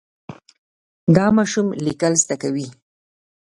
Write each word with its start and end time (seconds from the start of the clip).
دا 1.15 1.25
ماشوم 1.35 1.67
لیکل 1.85 2.13
زده 2.23 2.35
کوي. 2.41 2.67